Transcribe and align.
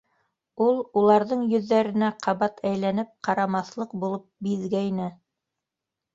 Ул 0.67 0.77
уларҙың 1.01 1.43
йөҙҙәренә 1.51 2.09
ҡабат 2.27 2.65
әйләнеп 2.71 3.13
ҡарамаҫлыҡ 3.29 3.95
булып 4.07 4.27
биҙгәйне. 4.49 5.13